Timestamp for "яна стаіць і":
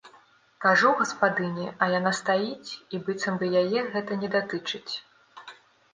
1.97-3.03